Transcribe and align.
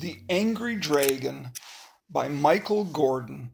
The 0.00 0.20
Angry 0.28 0.76
Dragon 0.76 1.50
by 2.08 2.28
Michael 2.28 2.84
Gordon. 2.84 3.50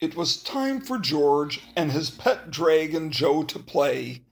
It 0.00 0.16
was 0.16 0.42
time 0.42 0.80
for 0.80 0.98
George 0.98 1.60
and 1.76 1.92
his 1.92 2.08
pet 2.08 2.50
dragon 2.50 3.10
Joe 3.10 3.42
to 3.42 3.58
play. 3.58 4.22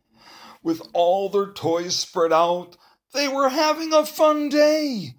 With 0.63 0.81
all 0.95 1.29
their 1.29 1.53
toys 1.53 1.95
spread 1.95 2.33
out, 2.33 2.79
they 3.13 3.29
were 3.29 3.51
having 3.51 3.93
a 3.93 4.07
fun 4.07 4.49
day 4.49 5.13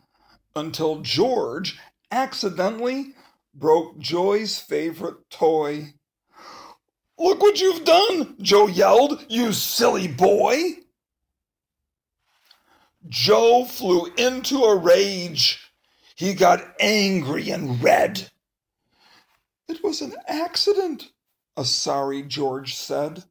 until 0.55 1.01
George 1.01 1.77
accidentally 2.09 3.13
broke 3.53 3.99
Joy's 3.99 4.57
favorite 4.57 5.29
toy. 5.29 5.93
Look 7.19 7.41
what 7.41 7.59
you've 7.59 7.83
done, 7.83 8.35
Joe 8.41 8.67
yelled, 8.67 9.25
you 9.27 9.51
silly 9.51 10.07
boy. 10.07 10.77
Joe 13.09 13.65
flew 13.65 14.11
into 14.17 14.63
a 14.63 14.75
rage. 14.75 15.71
He 16.15 16.33
got 16.33 16.75
angry 16.79 17.49
and 17.49 17.81
red. 17.81 18.29
It 19.67 19.83
was 19.83 20.01
an 20.01 20.13
accident, 20.27 21.11
a 21.55 21.65
sorry 21.65 22.21
George 22.21 22.75
said. 22.75 23.23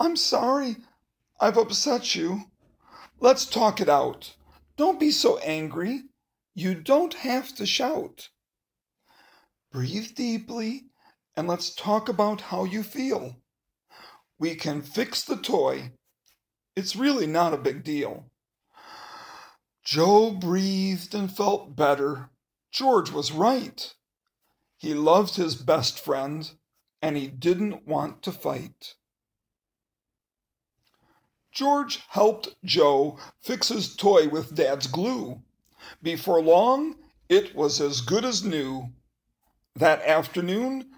I'm 0.00 0.16
sorry 0.16 0.76
I've 1.40 1.58
upset 1.58 2.14
you. 2.14 2.44
Let's 3.20 3.46
talk 3.46 3.80
it 3.80 3.88
out. 3.88 4.34
Don't 4.76 4.98
be 4.98 5.10
so 5.12 5.38
angry. 5.38 6.02
You 6.54 6.74
don't 6.74 7.14
have 7.14 7.54
to 7.56 7.66
shout. 7.66 8.30
Breathe 9.70 10.14
deeply 10.14 10.86
and 11.36 11.48
let's 11.48 11.74
talk 11.74 12.08
about 12.08 12.40
how 12.42 12.64
you 12.64 12.82
feel. 12.82 13.36
We 14.38 14.54
can 14.54 14.82
fix 14.82 15.22
the 15.22 15.36
toy. 15.36 15.92
It's 16.76 16.96
really 16.96 17.26
not 17.26 17.54
a 17.54 17.58
big 17.58 17.84
deal. 17.84 18.30
Joe 19.84 20.30
breathed 20.30 21.14
and 21.14 21.34
felt 21.34 21.74
better. 21.76 22.30
George 22.70 23.10
was 23.10 23.32
right. 23.32 23.94
He 24.76 24.94
loved 24.94 25.36
his 25.36 25.54
best 25.54 25.98
friend 25.98 26.50
and 27.00 27.16
he 27.16 27.26
didn't 27.26 27.86
want 27.86 28.22
to 28.22 28.32
fight. 28.32 28.94
George 31.52 32.00
helped 32.08 32.54
Joe 32.64 33.18
fix 33.40 33.68
his 33.68 33.94
toy 33.94 34.28
with 34.28 34.54
Dad's 34.54 34.86
glue. 34.86 35.42
Before 36.02 36.40
long, 36.40 36.96
it 37.28 37.54
was 37.54 37.80
as 37.80 38.00
good 38.00 38.24
as 38.24 38.42
new. 38.42 38.92
That 39.76 40.02
afternoon, 40.02 40.90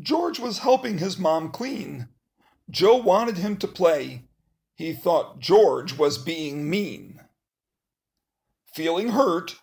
George 0.00 0.38
was 0.38 0.58
helping 0.58 0.98
his 0.98 1.18
mom 1.18 1.50
clean. 1.50 2.08
Joe 2.70 2.96
wanted 2.96 3.38
him 3.38 3.56
to 3.58 3.66
play. 3.66 4.24
He 4.74 4.92
thought 4.92 5.40
George 5.40 5.98
was 5.98 6.18
being 6.18 6.70
mean. 6.70 7.20
Feeling 8.74 9.08
hurt, 9.08 9.56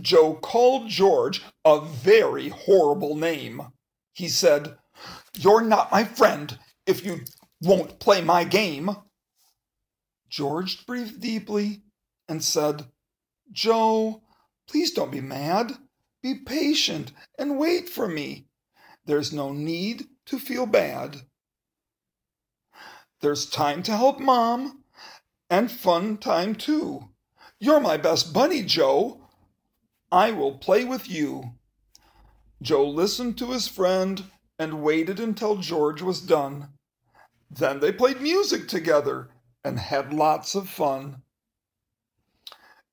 Joe 0.00 0.34
called 0.34 0.88
George 0.88 1.42
a 1.64 1.80
very 1.80 2.48
horrible 2.48 3.16
name. 3.16 3.62
He 4.14 4.28
said, 4.28 4.78
You're 5.36 5.62
not 5.62 5.92
my 5.92 6.04
friend 6.04 6.58
if 6.86 7.04
you 7.04 7.20
won't 7.60 8.00
play 8.00 8.22
my 8.22 8.44
game. 8.44 8.96
George 10.30 10.86
breathed 10.86 11.20
deeply 11.20 11.82
and 12.28 12.42
said, 12.42 12.86
Joe, 13.50 14.22
please 14.66 14.92
don't 14.92 15.12
be 15.12 15.20
mad. 15.20 15.72
Be 16.22 16.36
patient 16.36 17.12
and 17.38 17.58
wait 17.58 17.90
for 17.90 18.08
me. 18.08 18.46
There's 19.04 19.32
no 19.32 19.52
need 19.52 20.06
to 20.26 20.38
feel 20.38 20.66
bad. 20.66 21.22
There's 23.20 23.46
time 23.46 23.82
to 23.84 23.96
help 23.96 24.18
Mom 24.18 24.84
and 25.50 25.70
fun 25.70 26.18
time 26.18 26.54
too. 26.54 27.08
You're 27.60 27.80
my 27.80 27.96
best 27.96 28.32
bunny, 28.32 28.62
Joe. 28.62 29.28
I 30.10 30.32
will 30.32 30.58
play 30.58 30.84
with 30.84 31.08
you. 31.08 31.54
Joe 32.60 32.88
listened 32.88 33.38
to 33.38 33.50
his 33.52 33.68
friend 33.68 34.24
and 34.58 34.82
waited 34.82 35.18
until 35.18 35.56
George 35.56 36.02
was 36.02 36.20
done. 36.20 36.68
Then 37.50 37.80
they 37.80 37.92
played 37.92 38.20
music 38.20 38.68
together 38.68 39.30
and 39.64 39.78
had 39.78 40.12
lots 40.12 40.54
of 40.54 40.68
fun. 40.68 41.22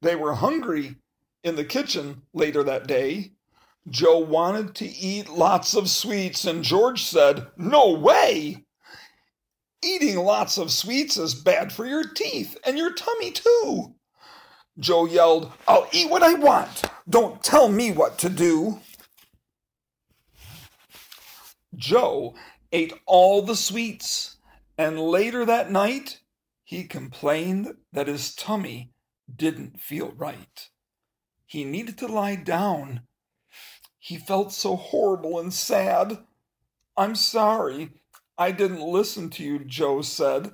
They 0.02 0.16
were 0.16 0.36
hungry 0.36 0.96
in 1.44 1.56
the 1.56 1.66
kitchen 1.66 2.24
later 2.34 2.64
that 2.64 2.88
day. 2.88 3.34
Joe 3.90 4.20
wanted 4.20 4.76
to 4.76 4.86
eat 4.86 5.30
lots 5.30 5.74
of 5.74 5.90
sweets, 5.90 6.46
and 6.46 6.64
George 6.64 7.04
said, 7.04 7.48
No 7.58 7.94
way! 7.94 8.66
Eating 9.84 10.18
lots 10.18 10.58
of 10.58 10.72
sweets 10.72 11.18
is 11.18 11.34
bad 11.34 11.72
for 11.72 11.86
your 11.86 12.04
teeth 12.04 12.58
and 12.66 12.78
your 12.78 12.94
tummy, 12.94 13.32
too. 13.32 13.96
Joe 14.78 15.06
yelled, 15.06 15.52
I'll 15.68 15.88
eat 15.92 16.10
what 16.10 16.24
I 16.24 16.34
want. 16.34 16.84
Don't 17.10 17.42
tell 17.44 17.70
me 17.70 17.92
what 17.92 18.18
to 18.20 18.30
do. 18.30 18.80
Joe 21.76 22.36
ate 22.72 22.94
all 23.06 23.42
the 23.42 23.56
sweets, 23.56 24.38
and 24.78 25.00
later 25.00 25.46
that 25.46 25.72
night, 25.72 26.20
he 26.64 26.84
complained 26.84 27.74
that 27.94 28.08
his 28.08 28.36
tummy 28.36 28.92
didn't 29.34 29.80
feel 29.80 30.12
right. 30.12 30.70
He 31.46 31.64
needed 31.64 31.98
to 32.00 32.08
lie 32.08 32.36
down 32.36 33.02
he 34.00 34.18
felt 34.18 34.52
so 34.52 34.76
horrible 34.76 35.40
and 35.40 35.54
sad. 35.54 36.20
I'm 36.98 37.16
sorry. 37.16 37.92
I 38.38 38.52
didn't 38.52 38.82
listen 38.82 39.30
to 39.32 39.44
you, 39.44 39.60
Joe 39.60 40.02
said. 40.02 40.54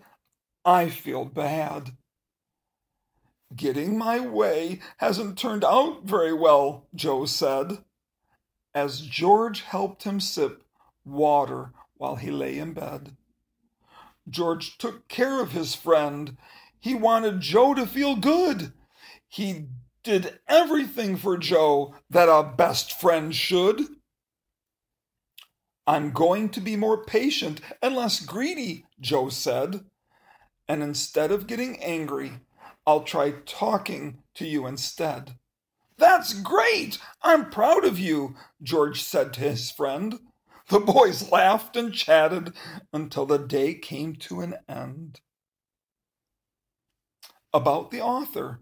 I 0.66 0.89
feel 0.89 1.25
bad. 1.25 1.91
Getting 3.55 3.97
my 3.97 4.19
way 4.19 4.79
hasn't 4.97 5.38
turned 5.38 5.63
out 5.63 6.03
very 6.03 6.34
well, 6.34 6.88
Joe 6.95 7.25
said, 7.25 7.84
as 8.73 9.01
George 9.01 9.61
helped 9.61 10.03
him 10.03 10.19
sip 10.19 10.63
water 11.05 11.72
while 11.97 12.16
he 12.16 12.31
lay 12.31 12.57
in 12.57 12.73
bed. 12.73 13.16
George 14.28 14.78
took 14.79 15.07
care 15.07 15.39
of 15.39 15.51
his 15.51 15.75
friend. 15.75 16.38
He 16.79 16.95
wanted 16.95 17.39
Joe 17.39 17.75
to 17.75 17.85
feel 17.85 18.16
good. 18.16 18.73
He 19.28 19.67
did 20.05 20.39
everything 20.47 21.17
for 21.17 21.38
Joe 21.38 21.95
that 22.09 22.29
a 22.29 22.43
best 22.43 22.99
friend 23.01 23.35
should. 23.35 23.81
I'm 25.85 26.11
going 26.11 26.49
to 26.49 26.61
be 26.61 26.77
more 26.77 27.03
patient 27.03 27.59
and 27.81 27.95
less 27.95 28.19
greedy, 28.19 28.85
Joe 29.01 29.29
said. 29.29 29.81
And 30.67 30.81
instead 30.81 31.31
of 31.31 31.47
getting 31.47 31.81
angry, 31.83 32.39
I'll 32.88 33.03
try 33.03 33.31
talking 33.45 34.19
to 34.35 34.47
you 34.47 34.66
instead. 34.66 35.35
That's 35.97 36.33
great! 36.33 36.97
I'm 37.22 37.49
proud 37.49 37.85
of 37.85 37.99
you, 37.99 38.35
George 38.61 39.03
said 39.03 39.33
to 39.33 39.41
his 39.41 39.72
friend. 39.72 40.19
The 40.69 40.79
boys 40.79 41.31
laughed 41.31 41.75
and 41.77 41.93
chatted 41.93 42.53
until 42.91 43.25
the 43.25 43.37
day 43.37 43.75
came 43.75 44.16
to 44.17 44.41
an 44.41 44.55
end. 44.67 45.22
About 47.53 47.91
the 47.91 48.01
author. 48.01 48.59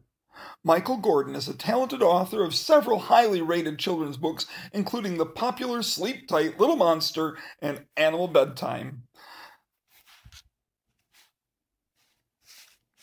Michael 0.63 0.97
Gordon 0.97 1.35
is 1.35 1.47
a 1.47 1.53
talented 1.53 2.01
author 2.01 2.43
of 2.43 2.55
several 2.55 2.99
highly 2.99 3.41
rated 3.41 3.79
children's 3.79 4.17
books, 4.17 4.45
including 4.71 5.17
the 5.17 5.25
popular 5.25 5.81
Sleep 5.83 6.27
Tight 6.27 6.59
Little 6.59 6.75
Monster 6.75 7.37
and 7.61 7.85
Animal 7.97 8.27
Bedtime. 8.27 9.03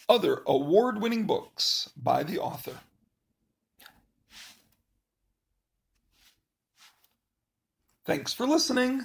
Other 0.09 0.43
award 0.47 1.01
winning 1.01 1.27
books 1.27 1.91
by 1.97 2.23
the 2.23 2.39
author. 2.39 2.81
Thanks 8.07 8.33
for 8.33 8.47
listening. 8.47 9.05